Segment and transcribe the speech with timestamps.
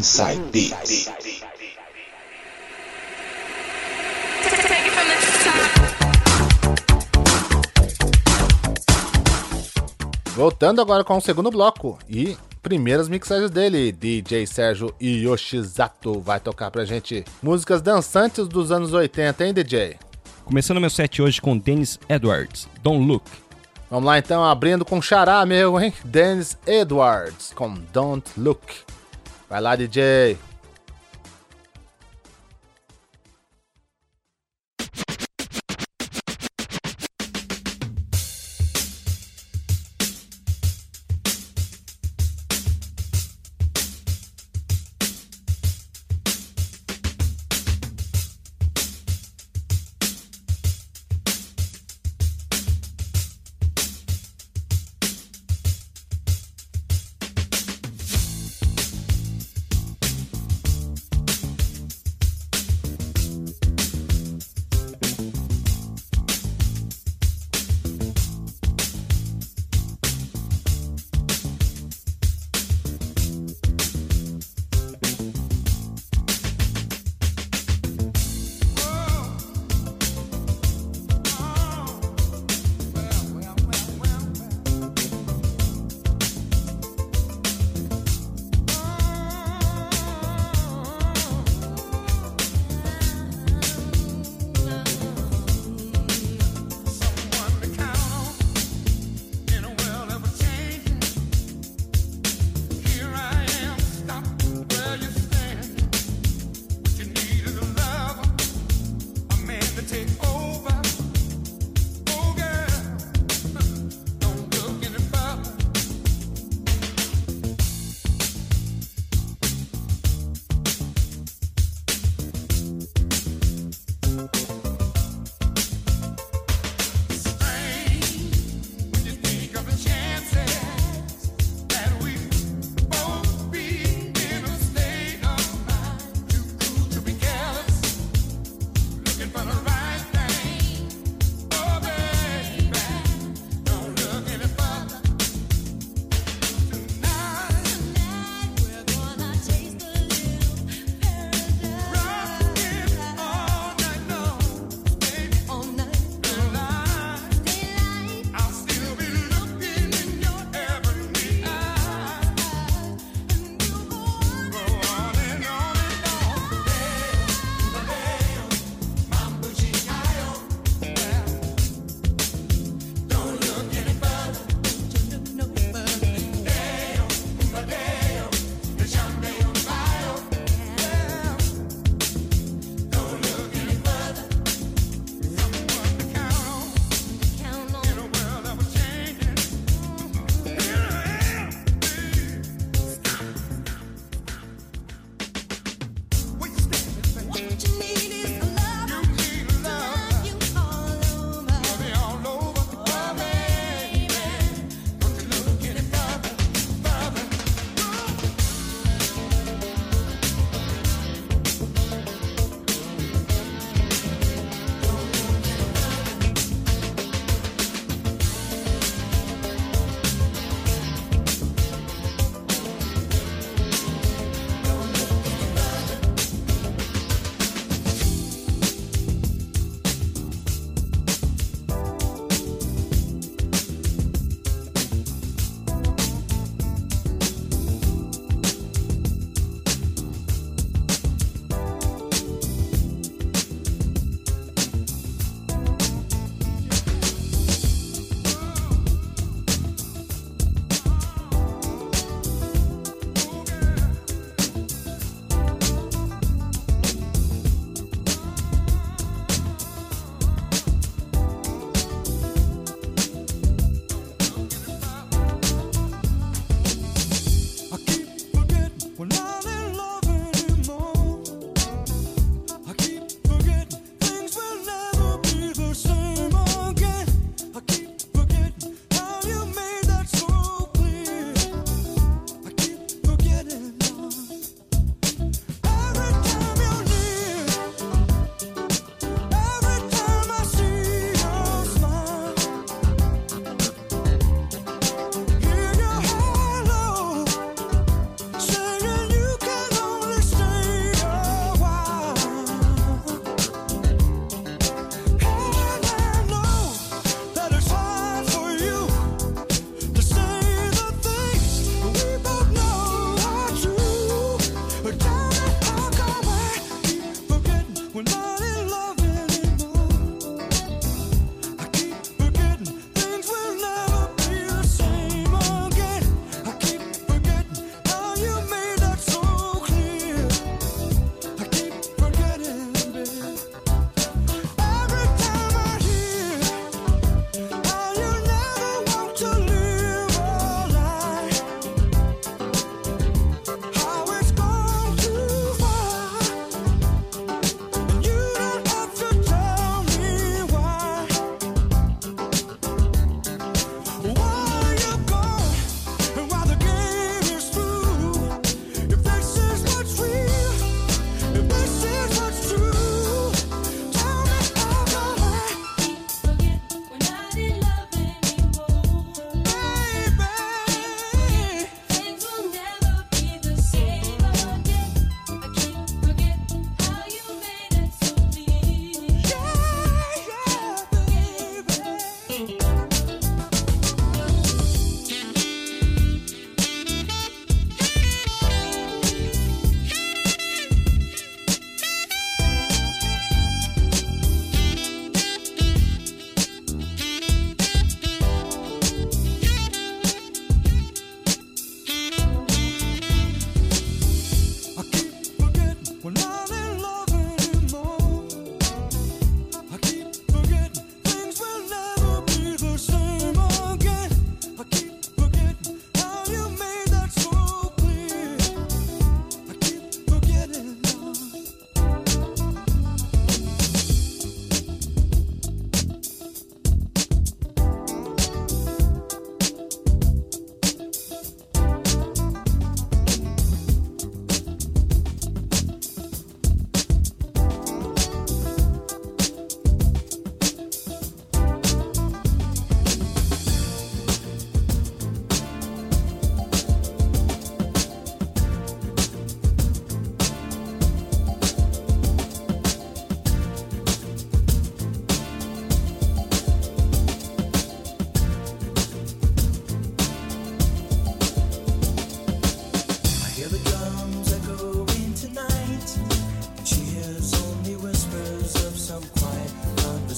[0.00, 1.10] Inside Beats.
[10.34, 16.70] Voltando agora com o segundo bloco e primeiras mixagens dele, DJ Sérgio Yoshizato vai tocar
[16.70, 19.98] pra gente músicas dançantes dos anos 80, hein, DJ?
[20.46, 23.24] Começando meu set hoje com Dennis Edwards, Don't Look.
[23.90, 25.92] Vamos lá então, abrindo com xará meu, hein?
[26.02, 28.64] Dennis Edwards com Don't Look.
[29.50, 30.49] Vai lá, DJ.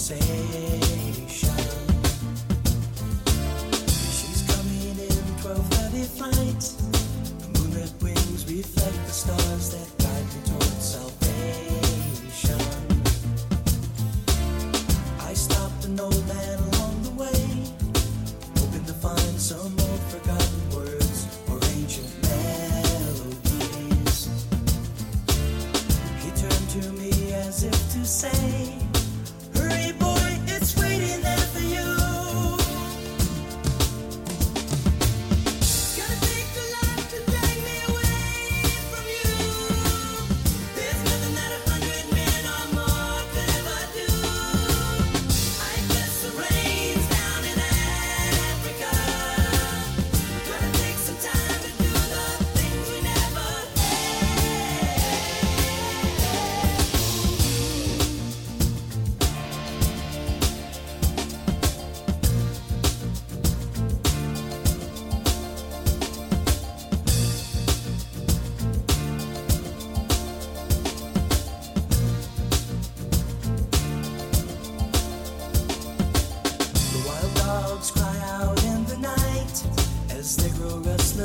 [0.03, 0.62] say.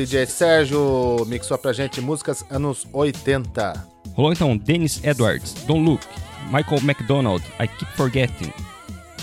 [0.00, 3.86] DJ Sérgio mixou pra gente músicas anos 80.
[4.14, 6.02] Rolou então Dennis Edwards, Don't Look,
[6.46, 8.52] Michael McDonald, I Keep Forgetting,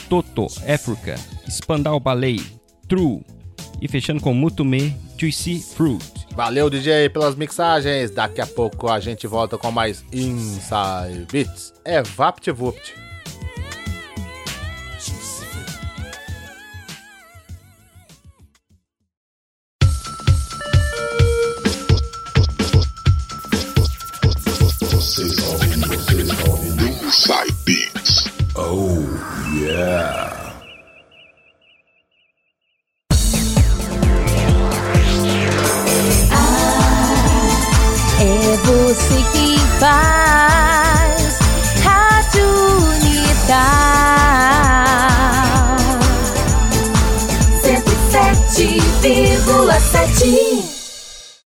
[0.07, 1.15] Toto, Africa,
[1.49, 2.39] Spandau Ballet,
[2.87, 3.21] True
[3.81, 6.27] e fechando com Mutume, Juicy Fruit.
[6.35, 8.11] Valeu, DJ, pelas mixagens.
[8.11, 11.73] Daqui a pouco a gente volta com mais Inside Beats.
[11.83, 13.06] É VaptVupt.
[27.47, 27.87] Inside Beats.
[27.87, 27.96] Oh, yeah.